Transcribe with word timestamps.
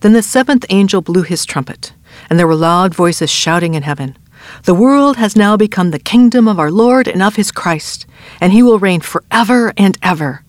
Then 0.00 0.12
the 0.12 0.22
seventh 0.22 0.64
angel 0.70 1.00
blew 1.00 1.22
his 1.22 1.44
trumpet, 1.44 1.92
and 2.30 2.38
there 2.38 2.46
were 2.46 2.54
loud 2.54 2.94
voices 2.94 3.30
shouting 3.30 3.74
in 3.74 3.82
heaven 3.82 4.16
The 4.64 4.74
world 4.74 5.16
has 5.16 5.36
now 5.36 5.56
become 5.56 5.90
the 5.90 5.98
kingdom 5.98 6.46
of 6.46 6.58
our 6.58 6.70
Lord 6.70 7.08
and 7.08 7.22
of 7.22 7.36
his 7.36 7.50
Christ, 7.50 8.06
and 8.40 8.52
he 8.52 8.62
will 8.62 8.78
reign 8.78 9.00
forever 9.00 9.72
and 9.76 9.98
ever. 10.02 10.44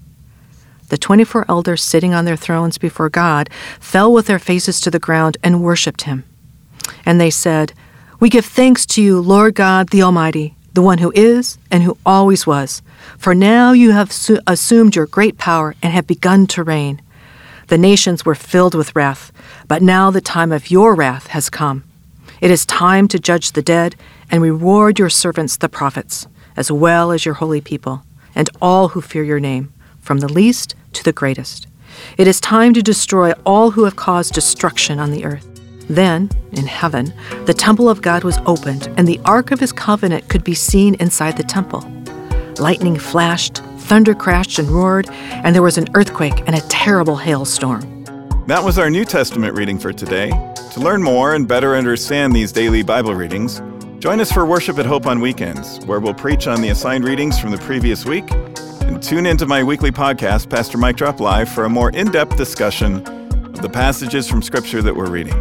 The 0.89 0.97
twenty 0.97 1.23
four 1.23 1.45
elders 1.49 1.83
sitting 1.83 2.13
on 2.13 2.25
their 2.25 2.35
thrones 2.38 2.77
before 2.77 3.09
God 3.09 3.49
fell 3.79 4.11
with 4.11 4.27
their 4.27 4.39
faces 4.39 4.81
to 4.81 4.91
the 4.91 4.99
ground 4.99 5.38
and 5.43 5.63
worshipped 5.63 6.03
him. 6.03 6.23
And 7.05 7.19
they 7.19 7.29
said, 7.29 7.73
We 8.19 8.29
give 8.29 8.45
thanks 8.45 8.85
to 8.88 9.02
you, 9.02 9.19
Lord 9.19 9.55
God 9.55 9.89
the 9.89 10.03
Almighty, 10.03 10.55
the 10.73 10.81
one 10.81 10.99
who 10.99 11.11
is 11.16 11.57
and 11.71 11.83
who 11.83 11.97
always 12.05 12.47
was. 12.47 12.81
For 13.17 13.35
now 13.35 13.71
you 13.71 13.91
have 13.91 14.11
su- 14.11 14.39
assumed 14.47 14.95
your 14.95 15.05
great 15.07 15.38
power 15.38 15.75
and 15.81 15.93
have 15.93 16.07
begun 16.07 16.47
to 16.47 16.63
reign. 16.63 17.02
The 17.69 17.77
nations 17.77 18.25
were 18.25 18.35
filled 18.35 18.73
with 18.73 18.95
wrath, 18.95 19.31
but 19.67 19.83
now 19.83 20.09
the 20.09 20.21
time 20.21 20.51
of 20.51 20.71
your 20.71 20.95
wrath 20.95 21.27
has 21.27 21.51
come. 21.51 21.83
It 22.41 22.49
is 22.49 22.66
time 22.66 23.07
to 23.09 23.19
judge 23.19 23.52
the 23.52 23.61
dead 23.61 23.95
and 24.31 24.41
reward 24.41 24.97
your 24.97 25.09
servants 25.09 25.55
the 25.55 25.69
prophets, 25.69 26.27
as 26.57 26.71
well 26.71 27.11
as 27.11 27.25
your 27.25 27.35
holy 27.35 27.61
people, 27.61 28.03
and 28.33 28.49
all 28.59 28.89
who 28.89 29.02
fear 29.02 29.23
your 29.23 29.39
name, 29.39 29.71
from 30.02 30.17
the 30.17 30.31
least 30.31 30.73
to 30.94 31.03
the 31.03 31.13
greatest. 31.13 31.67
It 32.17 32.27
is 32.27 32.39
time 32.39 32.73
to 32.73 32.81
destroy 32.81 33.33
all 33.45 33.72
who 33.72 33.83
have 33.83 33.95
caused 33.95 34.33
destruction 34.33 34.99
on 34.99 35.11
the 35.11 35.23
earth. 35.23 35.45
Then, 35.88 36.29
in 36.53 36.66
heaven, 36.66 37.13
the 37.45 37.53
temple 37.53 37.88
of 37.88 38.01
God 38.01 38.23
was 38.23 38.39
opened, 38.47 38.88
and 38.97 39.07
the 39.07 39.19
ark 39.25 39.51
of 39.51 39.59
his 39.59 39.72
covenant 39.72 40.27
could 40.27 40.44
be 40.44 40.55
seen 40.55 40.95
inside 40.95 41.38
the 41.38 41.44
temple. 41.44 41.81
Lightning 42.57 42.97
flashed, 42.97 43.61
thunder 43.89 44.13
crashed 44.13 44.59
and 44.59 44.69
roared, 44.69 45.09
and 45.09 45.53
there 45.53 45.63
was 45.63 45.77
an 45.77 45.87
earthquake 45.95 46.43
and 46.45 46.55
a 46.55 46.61
terrible 46.69 47.17
hailstorm. 47.17 48.05
That 48.45 48.63
was 48.63 48.77
our 48.77 48.89
New 48.89 49.03
Testament 49.03 49.57
reading 49.57 49.79
for 49.79 49.91
today. 49.91 50.29
To 50.73 50.79
learn 50.79 51.01
more 51.01 51.33
and 51.33 51.47
better 51.47 51.75
understand 51.75 52.35
these 52.35 52.51
daily 52.51 52.83
Bible 52.83 53.15
readings, 53.15 53.61
join 53.97 54.21
us 54.21 54.31
for 54.31 54.45
Worship 54.45 54.77
at 54.77 54.85
Hope 54.85 55.07
on 55.07 55.19
weekends, 55.19 55.83
where 55.85 55.99
we'll 55.99 56.13
preach 56.13 56.45
on 56.47 56.61
the 56.61 56.69
assigned 56.69 57.03
readings 57.03 57.39
from 57.39 57.49
the 57.49 57.57
previous 57.57 58.05
week. 58.05 58.31
And 58.81 59.01
tune 59.01 59.25
into 59.25 59.45
my 59.45 59.63
weekly 59.63 59.91
podcast, 59.91 60.49
Pastor 60.49 60.77
Mike 60.77 60.95
Drop 60.95 61.19
Live, 61.19 61.49
for 61.49 61.65
a 61.65 61.69
more 61.69 61.89
in 61.89 62.11
depth 62.11 62.37
discussion 62.37 63.05
of 63.07 63.61
the 63.61 63.69
passages 63.69 64.29
from 64.29 64.41
Scripture 64.43 64.83
that 64.83 64.95
we're 64.95 65.09
reading. 65.09 65.33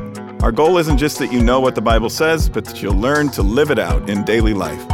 Our 0.42 0.52
goal 0.52 0.78
isn't 0.78 0.96
just 0.96 1.18
that 1.18 1.32
you 1.32 1.42
know 1.42 1.60
what 1.60 1.74
the 1.74 1.82
Bible 1.82 2.10
says, 2.10 2.48
but 2.48 2.64
that 2.64 2.82
you'll 2.82 2.94
learn 2.94 3.28
to 3.30 3.42
live 3.42 3.70
it 3.70 3.78
out 3.78 4.08
in 4.08 4.24
daily 4.24 4.54
life. 4.54 4.86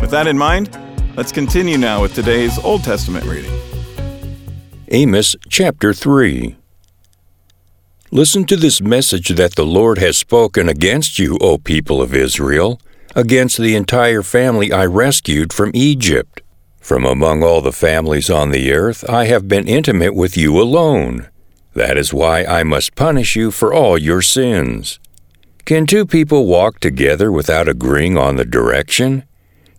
With 0.00 0.10
that 0.10 0.26
in 0.26 0.36
mind, 0.36 0.76
let's 1.16 1.32
continue 1.32 1.78
now 1.78 2.02
with 2.02 2.14
today's 2.14 2.58
Old 2.58 2.84
Testament 2.84 3.24
reading. 3.24 3.52
Amos 4.88 5.34
chapter 5.48 5.94
3. 5.94 6.56
Listen 8.10 8.44
to 8.44 8.56
this 8.56 8.80
message 8.80 9.30
that 9.30 9.56
the 9.56 9.64
Lord 9.64 9.98
has 9.98 10.16
spoken 10.16 10.68
against 10.68 11.18
you, 11.18 11.38
O 11.40 11.58
people 11.58 12.02
of 12.02 12.14
Israel, 12.14 12.80
against 13.14 13.56
the 13.56 13.74
entire 13.74 14.22
family 14.22 14.70
I 14.70 14.84
rescued 14.84 15.52
from 15.52 15.70
Egypt. 15.74 16.42
From 16.80 17.04
among 17.04 17.42
all 17.42 17.62
the 17.62 17.72
families 17.72 18.30
on 18.30 18.50
the 18.50 18.72
earth, 18.72 19.08
I 19.08 19.24
have 19.24 19.48
been 19.48 19.66
intimate 19.66 20.14
with 20.14 20.36
you 20.36 20.60
alone. 20.60 21.28
That 21.74 21.96
is 21.96 22.14
why 22.14 22.44
I 22.44 22.62
must 22.62 22.94
punish 22.94 23.34
you 23.34 23.50
for 23.50 23.74
all 23.74 23.98
your 23.98 24.22
sins. 24.22 25.00
Can 25.64 25.86
two 25.86 26.06
people 26.06 26.46
walk 26.46 26.78
together 26.78 27.32
without 27.32 27.68
agreeing 27.68 28.16
on 28.16 28.36
the 28.36 28.44
direction? 28.44 29.24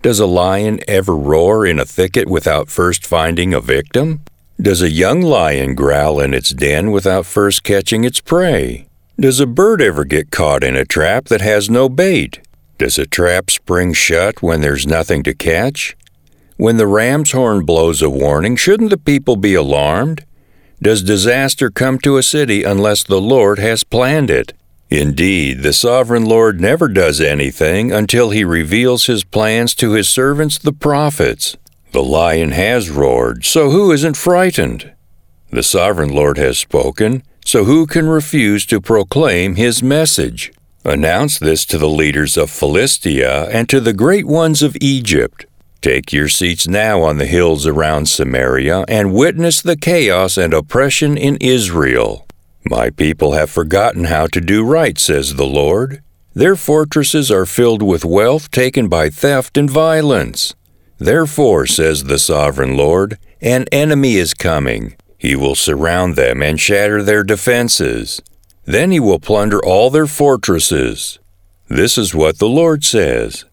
Does 0.04 0.20
a 0.20 0.28
lion 0.28 0.80
ever 0.88 1.16
roar 1.16 1.66
in 1.66 1.80
a 1.80 1.86
thicket 1.86 2.30
without 2.30 2.70
first 2.70 3.06
finding 3.06 3.54
a 3.54 3.60
victim? 3.60 4.22
Does 4.62 4.82
a 4.82 4.92
young 4.92 5.22
lion 5.22 5.74
growl 5.74 6.20
in 6.20 6.36
its 6.36 6.52
den 6.52 6.92
without 6.92 7.26
first 7.26 7.64
catching 7.64 8.04
its 8.04 8.22
prey? 8.22 8.88
Does 9.20 9.40
a 9.40 9.48
bird 9.48 9.82
ever 9.82 10.06
get 10.06 10.30
caught 10.30 10.64
in 10.64 10.76
a 10.76 10.86
trap 10.86 11.26
that 11.26 11.42
has 11.42 11.70
no 11.70 11.90
bait? 11.90 12.40
Does 12.78 13.00
a 13.00 13.08
trap 13.08 13.50
spring 13.50 13.92
shut 13.94 14.44
when 14.44 14.62
there's 14.62 14.86
nothing 14.86 15.24
to 15.24 15.34
catch? 15.34 15.98
When 16.58 16.78
the 16.78 16.88
ram's 16.88 17.32
horn 17.32 17.66
blows 17.66 18.04
a 18.04 18.10
warning, 18.10 18.56
shouldn't 18.56 18.92
the 18.92 18.98
people 18.98 19.36
be 19.36 19.56
alarmed? 19.56 20.26
Does 20.80 21.02
disaster 21.02 21.72
come 21.72 21.98
to 22.00 22.18
a 22.18 22.24
city 22.24 22.64
unless 22.64 23.04
the 23.04 23.20
Lord 23.20 23.58
has 23.58 23.84
planned 23.84 24.30
it? 24.30 24.54
Indeed, 24.90 25.64
the 25.64 25.74
sovereign 25.74 26.26
Lord 26.26 26.62
never 26.62 26.88
does 26.88 27.20
anything 27.20 27.92
until 27.92 28.30
he 28.30 28.44
reveals 28.44 29.06
his 29.08 29.24
plans 29.24 29.76
to 29.76 29.92
his 29.92 30.10
servants, 30.10 30.58
the 30.58 30.72
prophets. 30.72 31.58
The 31.92 32.04
lion 32.04 32.52
has 32.52 32.90
roared, 32.90 33.44
so 33.44 33.70
who 33.70 33.92
isn't 33.92 34.16
frightened? 34.16 34.94
The 35.50 35.64
sovereign 35.64 36.10
Lord 36.10 36.38
has 36.38 36.58
spoken, 36.58 37.24
so 37.46 37.66
who 37.66 37.86
can 37.86 38.08
refuse 38.08 38.66
to 38.68 38.82
proclaim 38.82 39.56
his 39.56 39.82
message? 39.82 40.52
Announce 40.86 41.40
this 41.40 41.66
to 41.66 41.78
the 41.78 41.90
leaders 41.90 42.38
of 42.38 42.50
Philistia 42.50 43.46
and 43.50 43.68
to 43.70 43.82
the 43.82 43.94
great 43.94 44.26
ones 44.26 44.62
of 44.62 44.78
Egypt. 44.80 45.46
Take 45.82 46.14
your 46.14 46.28
seats 46.28 46.68
now 46.68 47.02
on 47.02 47.18
the 47.18 47.26
hills 47.26 47.66
around 47.66 48.08
Samaria 48.08 48.86
and 48.88 49.14
witness 49.14 49.62
the 49.62 49.76
chaos 49.76 50.38
and 50.38 50.54
oppression 50.54 51.18
in 51.18 51.38
Israel. 51.42 52.27
My 52.70 52.90
people 52.90 53.32
have 53.32 53.50
forgotten 53.50 54.06
how 54.06 54.28
to 54.28 54.42
do 54.42 54.66
right, 54.66 55.00
says 55.00 55.36
the 55.36 55.46
Lord. 55.46 56.04
Their 56.34 56.58
fortresses 56.58 57.32
are 57.32 57.46
filled 57.46 57.82
with 57.82 58.04
wealth 58.04 58.52
taken 58.52 58.90
by 58.90 59.10
theft 59.10 59.58
and 59.58 59.70
violence. 59.70 60.54
Therefore, 60.98 61.66
says 61.66 62.04
the 62.04 62.20
sovereign 62.20 62.76
Lord, 62.76 63.18
an 63.42 63.66
enemy 63.72 64.18
is 64.18 64.34
coming. 64.34 64.98
He 65.18 65.34
will 65.34 65.56
surround 65.56 66.18
them 66.18 66.42
and 66.42 66.60
shatter 66.60 67.02
their 67.02 67.24
defenses. 67.24 68.22
Then 68.66 68.92
he 68.92 69.00
will 69.00 69.20
plunder 69.20 69.64
all 69.64 69.90
their 69.90 70.08
fortresses. 70.08 71.20
This 71.70 71.98
is 71.98 72.14
what 72.14 72.38
the 72.38 72.50
Lord 72.50 72.84
says. 72.84 73.46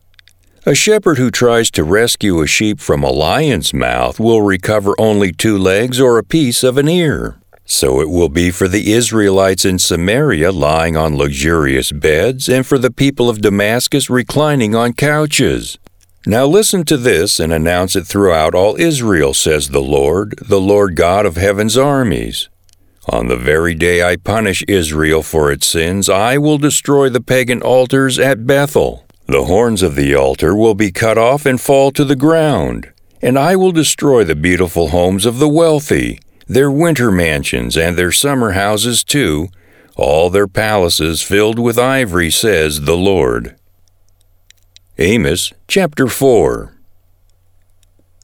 A 0.66 0.74
shepherd 0.74 1.18
who 1.18 1.30
tries 1.30 1.70
to 1.72 1.84
rescue 1.84 2.40
a 2.40 2.48
sheep 2.48 2.80
from 2.80 3.04
a 3.04 3.10
lion's 3.10 3.72
mouth 3.72 4.18
will 4.18 4.42
recover 4.42 4.94
only 4.98 5.30
two 5.30 5.56
legs 5.56 6.00
or 6.00 6.18
a 6.18 6.24
piece 6.24 6.64
of 6.64 6.78
an 6.78 6.88
ear. 6.88 7.38
So 7.66 8.00
it 8.00 8.10
will 8.10 8.28
be 8.28 8.50
for 8.50 8.68
the 8.68 8.92
Israelites 8.92 9.64
in 9.64 9.78
Samaria 9.78 10.52
lying 10.52 10.96
on 10.96 11.16
luxurious 11.16 11.92
beds, 11.92 12.48
and 12.48 12.66
for 12.66 12.78
the 12.78 12.90
people 12.90 13.30
of 13.30 13.40
Damascus 13.40 14.10
reclining 14.10 14.74
on 14.74 14.92
couches. 14.92 15.78
Now 16.26 16.46
listen 16.46 16.84
to 16.84 16.96
this 16.96 17.38
and 17.38 17.52
announce 17.52 17.96
it 17.96 18.06
throughout 18.06 18.54
all 18.54 18.76
Israel, 18.76 19.34
says 19.34 19.68
the 19.68 19.82
Lord, 19.82 20.34
the 20.40 20.60
Lord 20.60 20.96
God 20.96 21.26
of 21.26 21.36
heaven's 21.36 21.76
armies. 21.76 22.48
On 23.10 23.28
the 23.28 23.36
very 23.36 23.74
day 23.74 24.02
I 24.02 24.16
punish 24.16 24.64
Israel 24.66 25.22
for 25.22 25.52
its 25.52 25.66
sins, 25.66 26.08
I 26.08 26.38
will 26.38 26.56
destroy 26.56 27.10
the 27.10 27.20
pagan 27.20 27.60
altars 27.60 28.18
at 28.18 28.46
Bethel. 28.46 29.04
The 29.26 29.44
horns 29.44 29.82
of 29.82 29.94
the 29.94 30.14
altar 30.14 30.54
will 30.54 30.74
be 30.74 30.90
cut 30.90 31.18
off 31.18 31.44
and 31.44 31.60
fall 31.60 31.90
to 31.92 32.04
the 32.04 32.16
ground, 32.16 32.90
and 33.20 33.38
I 33.38 33.56
will 33.56 33.72
destroy 33.72 34.24
the 34.24 34.34
beautiful 34.34 34.88
homes 34.88 35.26
of 35.26 35.38
the 35.38 35.48
wealthy, 35.48 36.20
their 36.46 36.70
winter 36.70 37.10
mansions 37.10 37.76
and 37.76 37.96
their 37.96 38.12
summer 38.12 38.52
houses 38.52 39.02
too, 39.04 39.48
all 39.96 40.30
their 40.30 40.48
palaces 40.48 41.22
filled 41.22 41.58
with 41.58 41.78
ivory, 41.78 42.30
says 42.30 42.82
the 42.82 42.96
Lord. 42.96 43.56
Amos 44.98 45.52
chapter 45.68 46.06
4 46.06 46.74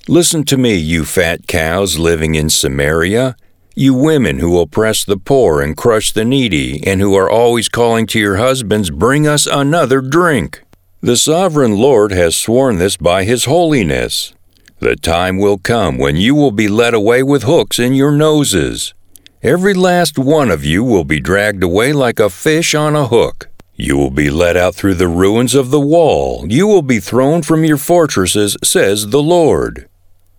Listen 0.09 0.45
to 0.45 0.57
me, 0.57 0.75
you 0.75 1.05
fat 1.05 1.47
cows 1.47 1.99
living 1.99 2.35
in 2.35 2.51
Samaria, 2.51 3.37
you 3.77 3.95
women 3.95 4.39
who 4.41 4.59
oppress 4.59 5.05
the 5.05 5.17
poor 5.17 5.61
and 5.61 5.77
crush 5.77 6.13
the 6.13 6.25
needy, 6.25 6.85
and 6.87 7.01
who 7.01 7.15
are 7.15 7.31
always 7.31 7.69
calling 7.69 8.07
to 8.09 8.19
your 8.19 8.37
husbands, 8.37 8.91
Bring 8.91 9.27
us 9.27 9.47
another 9.47 10.01
drink. 10.01 10.63
The 11.01 11.17
sovereign 11.17 11.77
Lord 11.77 12.13
has 12.13 12.35
sworn 12.35 12.79
this 12.79 12.97
by 12.97 13.25
his 13.25 13.45
holiness. 13.45 14.35
The 14.81 14.97
time 14.97 15.37
will 15.37 15.59
come 15.59 15.99
when 15.99 16.17
you 16.17 16.35
will 16.35 16.53
be 16.53 16.67
led 16.67 16.95
away 16.95 17.23
with 17.23 17.43
hooks 17.43 17.79
in 17.79 17.93
your 17.93 18.13
noses. 18.13 18.95
Every 19.43 19.75
last 19.75 20.19
one 20.19 20.51
of 20.51 20.65
you 20.65 20.83
will 20.83 21.05
be 21.05 21.21
dragged 21.21 21.63
away 21.63 21.93
like 21.93 22.19
a 22.19 22.31
fish 22.31 22.75
on 22.75 22.97
a 22.97 23.07
hook. 23.07 23.51
You 23.75 23.99
will 23.99 24.11
be 24.11 24.31
led 24.31 24.57
out 24.57 24.75
through 24.75 24.95
the 24.95 25.07
ruins 25.07 25.55
of 25.55 25.71
the 25.71 25.81
wall. 25.81 26.47
You 26.49 26.67
will 26.67 26.81
be 26.81 26.99
thrown 26.99 27.43
from 27.43 27.63
your 27.63 27.77
fortresses, 27.77 28.57
says 28.65 29.09
the 29.09 29.23
Lord. 29.23 29.87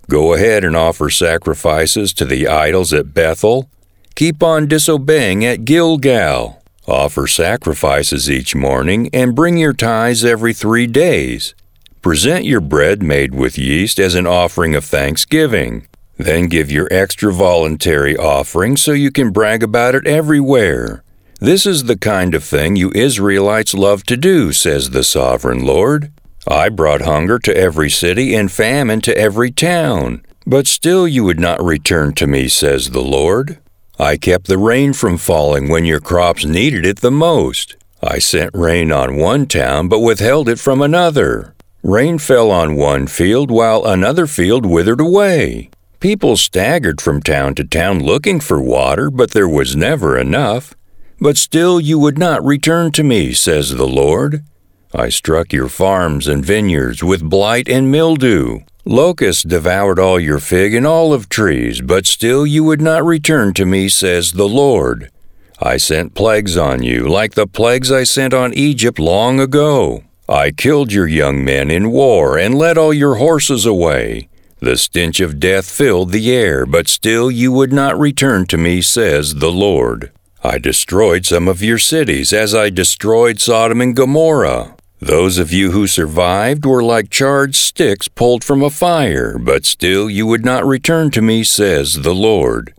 Go 0.10 0.34
ahead 0.34 0.64
and 0.64 0.76
offer 0.76 1.12
sacrifices 1.12 2.12
to 2.14 2.26
the 2.26 2.48
idols 2.48 2.94
at 2.94 3.14
Bethel. 3.14 3.70
Keep 4.16 4.42
on 4.42 4.68
disobeying 4.68 5.46
at 5.46 5.66
Gilgal. 5.66 6.64
Offer 6.88 7.28
sacrifices 7.28 8.30
each 8.30 8.56
morning 8.56 9.08
and 9.14 9.36
bring 9.36 9.58
your 9.58 9.74
tithes 9.74 10.26
every 10.26 10.54
three 10.54 10.88
days. 10.88 11.54
Present 12.02 12.46
your 12.46 12.62
bread 12.62 13.04
made 13.04 13.36
with 13.36 13.60
yeast 13.60 14.00
as 14.00 14.16
an 14.16 14.26
offering 14.26 14.74
of 14.74 14.84
thanksgiving. 14.84 15.88
Then 16.18 16.48
give 16.48 16.72
your 16.72 16.88
extra 16.90 17.32
voluntary 17.32 18.18
offering 18.18 18.76
so 18.76 18.92
you 18.92 19.12
can 19.12 19.30
brag 19.30 19.62
about 19.62 19.94
it 19.94 20.08
everywhere. 20.08 21.04
This 21.40 21.68
is 21.68 21.84
the 21.84 21.98
kind 21.98 22.34
of 22.34 22.44
thing 22.44 22.76
you 22.76 22.92
Israelites 22.96 23.76
love 23.76 24.04
to 24.06 24.18
do, 24.18 24.52
says 24.52 24.90
the 24.90 25.04
sovereign 25.04 25.64
Lord. 25.64 26.12
I 26.48 26.70
brought 26.70 27.04
hunger 27.04 27.38
to 27.38 27.56
every 27.56 27.92
city 27.92 28.34
and 28.34 28.52
famine 28.52 29.02
to 29.02 29.16
every 29.16 29.52
town, 29.52 30.26
but 30.48 30.66
still 30.66 31.08
you 31.08 31.24
would 31.24 31.40
not 31.40 31.64
return 31.64 32.14
to 32.16 32.26
me, 32.26 32.48
says 32.48 32.90
the 32.90 33.04
Lord. 33.04 33.60
I 34.00 34.18
kept 34.18 34.48
the 34.48 34.58
rain 34.58 34.94
from 34.94 35.20
falling 35.20 35.70
when 35.70 35.86
your 35.86 36.00
crops 36.00 36.46
needed 36.46 36.84
it 36.84 37.02
the 37.02 37.12
most. 37.12 37.76
I 38.02 38.18
sent 38.18 38.56
rain 38.56 38.92
on 38.92 39.18
one 39.18 39.46
town, 39.46 39.88
but 39.88 40.00
withheld 40.00 40.50
it 40.50 40.60
from 40.60 40.82
another. 40.82 41.54
Rain 41.84 42.20
fell 42.20 42.52
on 42.52 42.76
one 42.76 43.08
field 43.08 43.50
while 43.50 43.86
another 43.86 44.28
field 44.28 44.68
withered 44.68 45.02
away. 45.02 45.72
People 46.00 46.38
staggered 46.38 47.02
from 47.02 47.24
town 47.24 47.56
to 47.56 47.64
town 47.64 48.04
looking 48.04 48.40
for 48.40 48.62
water, 48.62 49.10
but 49.10 49.32
there 49.32 49.50
was 49.50 49.76
never 49.76 50.16
enough. 50.16 50.76
But 51.20 51.38
still 51.38 51.82
you 51.82 51.98
would 51.98 52.20
not 52.20 52.46
return 52.46 52.92
to 52.92 53.04
me, 53.04 53.34
says 53.34 53.72
the 53.72 53.88
Lord. 53.88 54.44
I 54.94 55.10
struck 55.10 55.54
your 55.54 55.70
farms 55.70 56.28
and 56.28 56.46
vineyards 56.46 57.04
with 57.04 57.28
blight 57.28 57.68
and 57.68 57.90
mildew. 57.90 58.60
Locusts 58.86 59.42
devoured 59.42 59.98
all 59.98 60.20
your 60.20 60.40
fig 60.40 60.76
and 60.76 60.86
olive 60.86 61.30
trees, 61.30 61.82
but 61.82 62.06
still 62.06 62.46
you 62.46 62.64
would 62.64 62.82
not 62.82 63.04
return 63.04 63.56
to 63.56 63.66
me, 63.66 63.90
says 63.90 64.34
the 64.34 64.48
Lord. 64.48 65.10
I 65.60 65.78
sent 65.78 66.14
plagues 66.14 66.58
on 66.58 66.84
you, 66.84 67.08
like 67.08 67.34
the 67.34 67.48
plagues 67.48 67.92
I 67.92 68.04
sent 68.04 68.36
on 68.36 68.54
Egypt 68.54 69.00
long 69.00 69.40
ago. 69.40 70.04
I 70.32 70.52
killed 70.52 70.94
your 70.94 71.08
young 71.08 71.44
men 71.44 71.70
in 71.70 71.92
war 71.92 72.38
and 72.38 72.58
led 72.58 72.78
all 72.78 72.94
your 72.94 73.16
horses 73.16 73.66
away. 73.66 74.30
The 74.62 74.78
stench 74.78 75.20
of 75.20 75.42
death 75.42 75.70
filled 75.70 76.14
the 76.14 76.34
air, 76.34 76.66
but 76.66 76.88
still 76.88 77.30
you 77.30 77.52
would 77.52 77.74
not 77.74 78.00
return 78.00 78.46
to 78.46 78.58
me, 78.58 78.82
says 78.82 79.36
the 79.36 79.52
Lord. 79.52 80.10
I 80.42 80.58
destroyed 80.58 81.26
some 81.26 81.50
of 81.50 81.62
your 81.62 81.78
cities 81.78 82.32
as 82.32 82.56
I 82.56 82.70
destroyed 82.70 83.42
Sodom 83.42 83.82
and 83.82 83.94
Gomorrah. 83.94 84.78
Those 85.02 85.38
of 85.38 85.52
you 85.52 85.72
who 85.72 85.86
survived 85.86 86.66
were 86.66 86.82
like 86.82 87.10
charred 87.10 87.54
sticks 87.54 88.08
pulled 88.08 88.46
from 88.46 88.64
a 88.64 88.70
fire, 88.70 89.38
but 89.38 89.66
still 89.66 90.10
you 90.10 90.26
would 90.28 90.46
not 90.46 90.66
return 90.66 91.12
to 91.12 91.22
me, 91.22 91.44
says 91.44 92.04
the 92.04 92.16
Lord. 92.16 92.74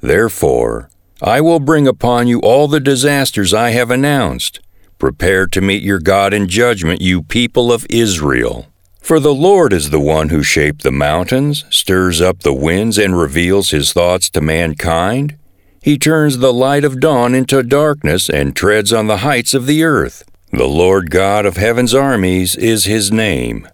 Therefore, 0.00 0.90
I 1.22 1.40
will 1.40 1.60
bring 1.60 1.86
upon 1.86 2.26
you 2.26 2.40
all 2.40 2.66
the 2.66 2.80
disasters 2.80 3.54
I 3.54 3.70
have 3.70 3.92
announced. 3.92 4.58
Prepare 4.98 5.46
to 5.48 5.60
meet 5.60 5.82
your 5.82 5.98
God 5.98 6.32
in 6.32 6.48
judgment, 6.48 7.02
you 7.02 7.22
people 7.22 7.70
of 7.70 7.86
Israel. 7.90 8.66
For 9.02 9.20
the 9.20 9.34
Lord 9.34 9.72
is 9.72 9.90
the 9.90 10.00
one 10.00 10.30
who 10.30 10.42
shaped 10.42 10.82
the 10.82 10.90
mountains, 10.90 11.64
stirs 11.70 12.20
up 12.20 12.40
the 12.40 12.54
winds, 12.54 12.96
and 12.96 13.16
reveals 13.16 13.70
his 13.70 13.92
thoughts 13.92 14.30
to 14.30 14.40
mankind. 14.40 15.38
He 15.82 15.98
turns 15.98 16.38
the 16.38 16.52
light 16.52 16.82
of 16.82 16.98
dawn 16.98 17.34
into 17.34 17.62
darkness 17.62 18.28
and 18.28 18.56
treads 18.56 18.92
on 18.92 19.06
the 19.06 19.18
heights 19.18 19.54
of 19.54 19.66
the 19.66 19.84
earth. 19.84 20.24
The 20.50 20.66
Lord 20.66 21.10
God 21.10 21.44
of 21.44 21.56
heaven's 21.56 21.94
armies 21.94 22.56
is 22.56 22.86
his 22.86 23.12
name. 23.12 23.68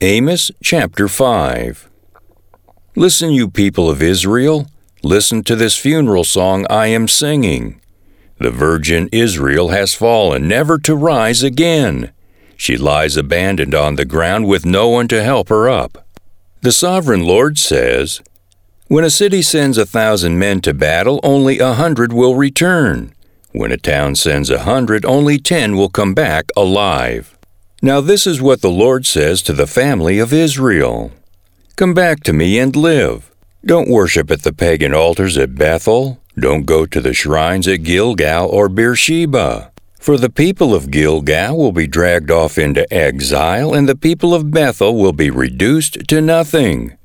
Amos 0.00 0.50
chapter 0.62 1.08
5 1.08 1.90
Listen, 2.96 3.30
you 3.30 3.48
people 3.48 3.90
of 3.90 4.00
Israel, 4.00 4.66
listen 5.02 5.44
to 5.44 5.54
this 5.54 5.76
funeral 5.76 6.24
song 6.24 6.66
I 6.70 6.86
am 6.86 7.06
singing. 7.06 7.80
The 8.38 8.50
virgin 8.50 9.08
Israel 9.12 9.68
has 9.68 9.94
fallen, 9.94 10.46
never 10.46 10.78
to 10.80 10.94
rise 10.94 11.42
again. 11.42 12.12
She 12.56 12.76
lies 12.76 13.16
abandoned 13.16 13.74
on 13.74 13.96
the 13.96 14.04
ground 14.04 14.46
with 14.46 14.66
no 14.66 14.88
one 14.88 15.08
to 15.08 15.22
help 15.22 15.48
her 15.48 15.68
up. 15.68 16.06
The 16.62 16.72
sovereign 16.72 17.24
Lord 17.24 17.58
says, 17.58 18.20
When 18.88 19.04
a 19.04 19.10
city 19.10 19.42
sends 19.42 19.78
a 19.78 19.86
thousand 19.86 20.38
men 20.38 20.60
to 20.62 20.74
battle, 20.74 21.20
only 21.22 21.58
a 21.58 21.74
hundred 21.74 22.12
will 22.12 22.34
return. 22.34 23.14
When 23.52 23.72
a 23.72 23.78
town 23.78 24.16
sends 24.16 24.50
a 24.50 24.64
hundred, 24.64 25.04
only 25.06 25.38
ten 25.38 25.76
will 25.76 25.88
come 25.88 26.12
back 26.12 26.46
alive. 26.56 27.36
Now, 27.82 28.00
this 28.00 28.26
is 28.26 28.42
what 28.42 28.62
the 28.62 28.70
Lord 28.70 29.06
says 29.06 29.42
to 29.42 29.52
the 29.52 29.66
family 29.66 30.18
of 30.18 30.32
Israel 30.32 31.12
Come 31.76 31.94
back 31.94 32.22
to 32.24 32.32
me 32.32 32.58
and 32.58 32.74
live. 32.74 33.30
Don't 33.64 33.90
worship 33.90 34.30
at 34.30 34.42
the 34.42 34.52
pagan 34.52 34.94
altars 34.94 35.36
at 35.36 35.54
Bethel. 35.54 36.20
Don't 36.38 36.66
go 36.66 36.84
to 36.84 37.00
the 37.00 37.14
shrines 37.14 37.66
at 37.66 37.82
Gilgal 37.82 38.46
or 38.48 38.68
Beersheba. 38.68 39.72
For 39.98 40.18
the 40.18 40.30
people 40.30 40.74
of 40.74 40.90
Gilgal 40.90 41.56
will 41.56 41.72
be 41.72 41.86
dragged 41.86 42.30
off 42.30 42.58
into 42.58 42.92
exile, 42.92 43.72
and 43.72 43.88
the 43.88 43.96
people 43.96 44.34
of 44.34 44.50
Bethel 44.50 44.96
will 44.96 45.14
be 45.14 45.30
reduced 45.30 46.06
to 46.08 46.20
nothing. 46.20 46.96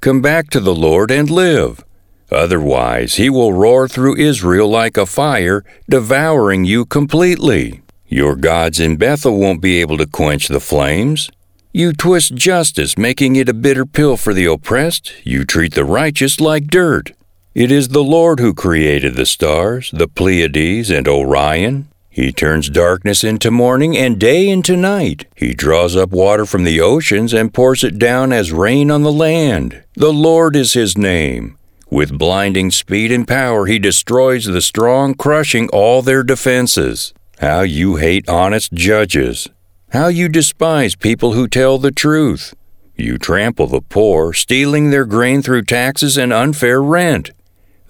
Come 0.00 0.20
back 0.20 0.50
to 0.50 0.60
the 0.60 0.74
Lord 0.74 1.10
and 1.10 1.30
live. 1.30 1.84
Otherwise, 2.32 3.14
he 3.14 3.30
will 3.30 3.52
roar 3.52 3.86
through 3.86 4.16
Israel 4.16 4.68
like 4.68 4.96
a 4.96 5.06
fire, 5.06 5.64
devouring 5.88 6.64
you 6.64 6.84
completely. 6.84 7.82
Your 8.08 8.34
gods 8.34 8.80
in 8.80 8.96
Bethel 8.96 9.38
won't 9.38 9.62
be 9.62 9.80
able 9.80 9.98
to 9.98 10.06
quench 10.06 10.48
the 10.48 10.60
flames. 10.60 11.30
You 11.72 11.92
twist 11.92 12.34
justice, 12.34 12.98
making 12.98 13.36
it 13.36 13.48
a 13.48 13.54
bitter 13.54 13.86
pill 13.86 14.16
for 14.16 14.34
the 14.34 14.46
oppressed. 14.46 15.12
You 15.24 15.44
treat 15.44 15.74
the 15.74 15.84
righteous 15.84 16.40
like 16.40 16.66
dirt. 16.66 17.12
It 17.52 17.72
is 17.72 17.88
the 17.88 18.04
Lord 18.04 18.38
who 18.38 18.54
created 18.54 19.16
the 19.16 19.26
stars, 19.26 19.90
the 19.92 20.06
Pleiades, 20.06 20.88
and 20.88 21.08
Orion. 21.08 21.88
He 22.08 22.30
turns 22.30 22.70
darkness 22.70 23.24
into 23.24 23.50
morning 23.50 23.96
and 23.96 24.20
day 24.20 24.48
into 24.48 24.76
night. 24.76 25.26
He 25.34 25.52
draws 25.52 25.96
up 25.96 26.10
water 26.10 26.46
from 26.46 26.62
the 26.62 26.80
oceans 26.80 27.32
and 27.32 27.52
pours 27.52 27.82
it 27.82 27.98
down 27.98 28.32
as 28.32 28.52
rain 28.52 28.88
on 28.88 29.02
the 29.02 29.10
land. 29.10 29.82
The 29.94 30.12
Lord 30.12 30.54
is 30.54 30.74
his 30.74 30.96
name. 30.96 31.58
With 31.90 32.16
blinding 32.16 32.70
speed 32.70 33.10
and 33.10 33.26
power, 33.26 33.66
he 33.66 33.80
destroys 33.80 34.44
the 34.44 34.62
strong, 34.62 35.14
crushing 35.14 35.68
all 35.70 36.02
their 36.02 36.22
defenses. 36.22 37.12
How 37.40 37.62
you 37.62 37.96
hate 37.96 38.28
honest 38.28 38.72
judges. 38.72 39.48
How 39.90 40.06
you 40.06 40.28
despise 40.28 40.94
people 40.94 41.32
who 41.32 41.48
tell 41.48 41.78
the 41.78 41.90
truth. 41.90 42.54
You 42.94 43.18
trample 43.18 43.66
the 43.66 43.80
poor, 43.80 44.32
stealing 44.32 44.90
their 44.90 45.04
grain 45.04 45.42
through 45.42 45.62
taxes 45.62 46.16
and 46.16 46.32
unfair 46.32 46.80
rent. 46.80 47.32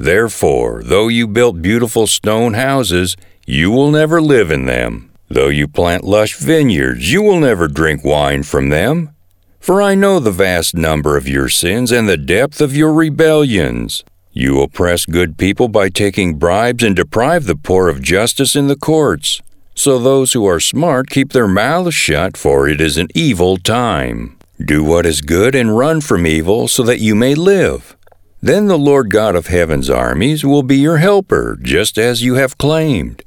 Therefore, 0.01 0.81
though 0.83 1.09
you 1.09 1.29
built 1.29 1.61
beautiful 1.61 2.07
stone 2.07 2.55
houses, 2.55 3.19
you 3.47 3.71
will 3.71 3.91
never 3.91 4.19
live 4.19 4.51
in 4.51 4.65
them. 4.65 5.13
Though 5.29 5.49
you 5.49 5.69
plant 5.69 6.05
lush 6.05 6.37
vineyards, 6.37 7.13
you 7.13 7.21
will 7.21 7.39
never 7.39 7.69
drink 7.69 8.03
wine 8.03 8.45
from 8.45 8.71
them. 8.71 9.11
For 9.59 9.83
I 9.83 9.95
know 9.95 10.19
the 10.19 10.31
vast 10.31 10.75
number 10.75 11.19
of 11.19 11.29
your 11.29 11.51
sins 11.51 11.93
and 11.93 12.09
the 12.09 12.17
depth 12.17 12.63
of 12.63 12.75
your 12.75 12.95
rebellions. 12.95 14.03
You 14.33 14.63
oppress 14.63 15.05
good 15.05 15.37
people 15.37 15.69
by 15.69 15.91
taking 15.91 16.39
bribes 16.39 16.83
and 16.83 16.97
deprive 16.97 17.45
the 17.45 17.55
poor 17.55 17.91
of 17.91 18.01
justice 18.01 18.57
in 18.57 18.69
the 18.69 18.77
courts. 18.77 19.43
So 19.75 19.99
those 19.99 20.33
who 20.33 20.47
are 20.47 20.61
smart 20.61 21.11
keep 21.11 21.33
their 21.33 21.47
mouths 21.47 21.95
shut, 21.95 22.39
for 22.39 22.67
it 22.67 22.81
is 22.81 22.97
an 22.97 23.09
evil 23.15 23.59
time. 23.59 24.39
Do 24.65 24.83
what 24.83 25.05
is 25.05 25.21
good 25.21 25.55
and 25.55 25.77
run 25.77 26.01
from 26.01 26.27
evil, 26.27 26.69
so 26.69 26.83
that 26.85 27.01
you 27.01 27.15
may 27.15 27.35
live. 27.35 27.99
Then 28.43 28.69
the 28.69 28.79
Lord 28.79 29.11
God 29.11 29.37
of 29.37 29.49
heaven's 29.49 29.91
armies 29.91 30.45
will 30.45 30.63
be 30.63 30.79
your 30.79 30.97
helper, 30.97 31.59
just 31.61 31.99
as 31.99 32.23
you 32.23 32.35
have 32.35 32.57
claimed. 32.57 33.23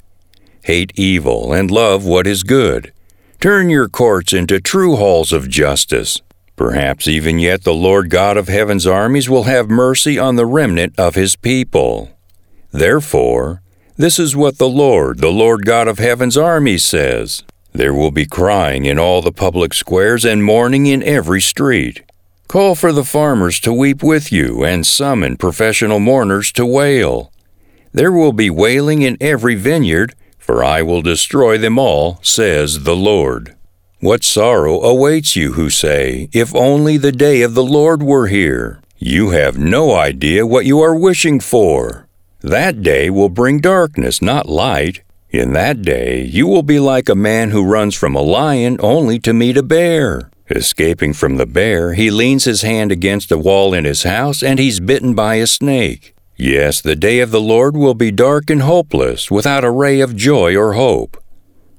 Hate 0.62 0.92
evil 0.96 1.52
and 1.52 1.70
love 1.70 2.04
what 2.04 2.26
is 2.26 2.42
good. 2.42 2.92
Turn 3.40 3.70
your 3.70 3.88
courts 3.88 4.32
into 4.32 4.60
true 4.60 4.96
halls 4.96 5.32
of 5.32 5.48
justice. 5.48 6.20
Perhaps 6.56 7.06
even 7.06 7.38
yet 7.38 7.62
the 7.62 7.74
Lord 7.74 8.10
God 8.10 8.36
of 8.36 8.48
heaven's 8.48 8.86
armies 8.86 9.28
will 9.28 9.44
have 9.44 9.68
mercy 9.68 10.18
on 10.18 10.36
the 10.36 10.46
remnant 10.46 10.98
of 10.98 11.14
his 11.14 11.36
people. 11.36 12.10
Therefore, 12.72 13.62
this 13.96 14.18
is 14.18 14.34
what 14.34 14.58
the 14.58 14.68
Lord, 14.68 15.18
the 15.18 15.30
Lord 15.30 15.64
God 15.64 15.86
of 15.86 15.98
heaven's 15.98 16.36
armies, 16.36 16.82
says 16.82 17.44
There 17.72 17.94
will 17.94 18.10
be 18.10 18.26
crying 18.26 18.84
in 18.84 18.98
all 18.98 19.22
the 19.22 19.30
public 19.30 19.74
squares 19.74 20.24
and 20.24 20.42
mourning 20.42 20.86
in 20.86 21.04
every 21.04 21.40
street. 21.40 22.02
Call 22.48 22.74
for 22.74 22.92
the 22.92 23.04
farmers 23.04 23.58
to 23.60 23.72
weep 23.72 24.02
with 24.02 24.30
you, 24.30 24.64
and 24.64 24.86
summon 24.86 25.36
professional 25.36 25.98
mourners 25.98 26.52
to 26.52 26.64
wail. 26.64 27.32
There 27.92 28.12
will 28.12 28.32
be 28.32 28.50
wailing 28.50 29.02
in 29.02 29.16
every 29.20 29.54
vineyard, 29.54 30.14
for 30.38 30.62
I 30.62 30.82
will 30.82 31.02
destroy 31.02 31.58
them 31.58 31.78
all, 31.78 32.18
says 32.22 32.84
the 32.84 32.96
Lord. 32.96 33.56
What 34.00 34.22
sorrow 34.22 34.82
awaits 34.82 35.34
you 35.34 35.52
who 35.52 35.70
say, 35.70 36.28
If 36.32 36.54
only 36.54 36.96
the 36.96 37.12
day 37.12 37.42
of 37.42 37.54
the 37.54 37.64
Lord 37.64 38.02
were 38.02 38.26
here! 38.26 38.80
You 38.98 39.30
have 39.30 39.58
no 39.58 39.94
idea 39.94 40.46
what 40.46 40.66
you 40.66 40.80
are 40.80 40.94
wishing 40.94 41.40
for. 41.40 42.06
That 42.40 42.82
day 42.82 43.08
will 43.08 43.30
bring 43.30 43.60
darkness, 43.60 44.20
not 44.20 44.48
light. 44.48 45.02
In 45.30 45.52
that 45.54 45.82
day, 45.82 46.22
you 46.22 46.46
will 46.46 46.62
be 46.62 46.78
like 46.78 47.08
a 47.08 47.14
man 47.14 47.50
who 47.50 47.64
runs 47.64 47.94
from 47.94 48.14
a 48.14 48.20
lion 48.20 48.76
only 48.80 49.18
to 49.20 49.32
meet 49.32 49.56
a 49.56 49.62
bear. 49.62 50.30
Escaping 50.50 51.14
from 51.14 51.36
the 51.36 51.46
bear, 51.46 51.94
he 51.94 52.10
leans 52.10 52.44
his 52.44 52.62
hand 52.62 52.92
against 52.92 53.32
a 53.32 53.38
wall 53.38 53.72
in 53.72 53.84
his 53.84 54.02
house 54.02 54.42
and 54.42 54.58
he's 54.58 54.78
bitten 54.78 55.14
by 55.14 55.36
a 55.36 55.46
snake. 55.46 56.14
Yes, 56.36 56.80
the 56.80 56.96
day 56.96 57.20
of 57.20 57.30
the 57.30 57.40
Lord 57.40 57.76
will 57.76 57.94
be 57.94 58.10
dark 58.10 58.50
and 58.50 58.62
hopeless, 58.62 59.30
without 59.30 59.64
a 59.64 59.70
ray 59.70 60.00
of 60.00 60.16
joy 60.16 60.56
or 60.56 60.72
hope. 60.72 61.16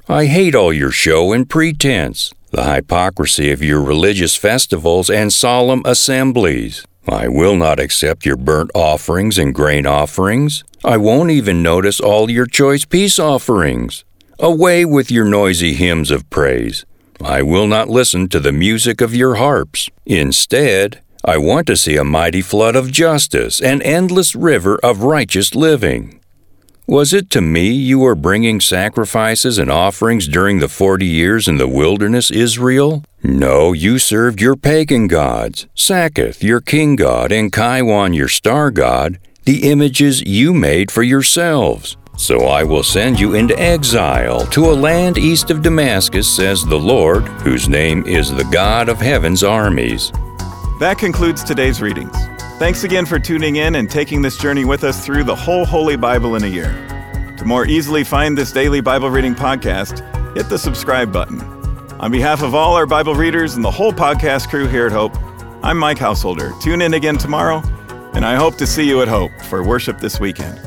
I 0.08 0.26
hate 0.26 0.56
all 0.56 0.72
your 0.72 0.92
show 0.92 1.34
and 1.34 1.50
pretense, 1.50 2.32
the 2.52 2.64
hypocrisy 2.64 3.52
of 3.52 3.62
your 3.62 3.82
religious 3.82 4.36
festivals 4.36 5.10
and 5.10 5.34
solemn 5.34 5.82
assemblies. 5.84 6.86
I 7.08 7.28
will 7.28 7.56
not 7.56 7.80
accept 7.80 8.26
your 8.26 8.38
burnt 8.38 8.72
offerings 8.74 9.38
and 9.38 9.54
grain 9.54 9.86
offerings. 9.86 10.64
I 10.84 10.98
won't 10.98 11.32
even 11.32 11.62
notice 11.62 12.00
all 12.00 12.32
your 12.32 12.48
choice 12.48 12.86
peace 12.86 13.20
offerings. 13.20 14.06
Away 14.40 14.86
with 14.86 15.12
your 15.12 15.26
noisy 15.26 15.74
hymns 15.74 16.12
of 16.12 16.30
praise. 16.30 16.86
I 17.22 17.42
will 17.42 17.68
not 17.68 17.90
listen 17.90 18.30
to 18.30 18.40
the 18.40 18.52
music 18.52 19.02
of 19.02 19.16
your 19.16 19.36
harps. 19.36 19.90
Instead, 20.06 21.02
I 21.24 21.38
want 21.38 21.66
to 21.68 21.78
see 21.78 21.96
a 21.96 22.04
mighty 22.04 22.42
flood 22.42 22.76
of 22.76 22.92
justice, 22.92 23.60
an 23.62 23.82
endless 23.82 24.36
river 24.36 24.80
of 24.84 25.02
righteous 25.04 25.56
living. 25.56 26.20
Was 26.88 27.14
it 27.14 27.32
to 27.32 27.42
me 27.42 27.72
you 27.72 27.98
were 27.98 28.14
bringing 28.14 28.62
sacrifices 28.62 29.58
and 29.58 29.72
offerings 29.72 30.28
during 30.28 30.60
the 30.60 30.68
forty 30.68 31.08
years 31.08 31.48
in 31.48 31.58
the 31.58 31.68
wilderness, 31.68 32.30
Israel? 32.30 33.04
No, 33.24 33.74
you 33.74 33.98
served 33.98 34.40
your 34.40 34.56
pagan 34.56 35.08
gods, 35.08 35.66
Sakkuth, 35.76 36.44
your 36.44 36.62
king 36.62 36.96
god, 36.96 37.32
and 37.32 37.52
Kaiwan, 37.52 38.14
your 38.14 38.28
star 38.28 38.70
god, 38.70 39.18
the 39.46 39.68
images 39.68 40.22
you 40.22 40.54
made 40.54 40.92
for 40.92 41.02
yourselves. 41.02 41.98
So 42.18 42.46
I 42.46 42.64
will 42.64 42.84
send 42.84 43.20
you 43.20 43.36
into 43.36 43.60
exile 43.60 44.46
to 44.48 44.72
a 44.72 44.74
land 44.74 45.18
east 45.18 45.52
of 45.52 45.62
Damascus, 45.62 46.34
says 46.34 46.64
the 46.64 46.80
Lord, 46.80 47.24
whose 47.44 47.68
name 47.70 48.06
is 48.06 48.34
the 48.34 48.46
God 48.46 48.90
of 48.90 49.00
heaven's 49.00 49.44
armies. 49.44 50.12
That 50.80 50.98
concludes 50.98 51.44
today's 51.44 51.82
readings. 51.82 52.16
Thanks 52.58 52.84
again 52.84 53.06
for 53.06 53.20
tuning 53.20 53.58
in 53.58 53.76
and 53.76 53.92
taking 53.92 54.22
this 54.22 54.38
journey 54.38 54.66
with 54.66 54.84
us 54.84 55.06
through 55.06 55.26
the 55.26 55.36
whole 55.36 55.66
Holy 55.66 55.98
Bible 55.98 56.36
in 56.36 56.44
a 56.44 56.48
year. 56.48 56.74
To 57.38 57.46
more 57.46 57.68
easily 57.68 58.04
find 58.04 58.38
this 58.38 58.52
daily 58.52 58.82
Bible 58.82 59.10
reading 59.10 59.36
podcast, 59.36 60.00
hit 60.36 60.48
the 60.48 60.58
subscribe 60.58 61.12
button. 61.12 61.42
On 62.00 62.12
behalf 62.12 62.42
of 62.42 62.56
all 62.56 62.76
our 62.76 62.86
Bible 62.86 63.14
readers 63.14 63.56
and 63.56 63.64
the 63.64 63.72
whole 63.72 63.92
podcast 63.92 64.50
crew 64.50 64.68
here 64.68 64.86
at 64.86 64.92
Hope, 64.94 65.16
I'm 65.64 65.78
Mike 65.78 65.98
Householder. 65.98 66.54
Tune 66.62 66.82
in 66.82 66.94
again 66.94 67.18
tomorrow, 67.18 67.62
and 68.14 68.26
I 68.26 68.36
hope 68.36 68.56
to 68.58 68.68
see 68.68 68.88
you 68.88 69.02
at 69.02 69.08
Hope 69.10 69.32
for 69.50 69.64
worship 69.64 70.00
this 70.00 70.20
weekend. 70.20 70.60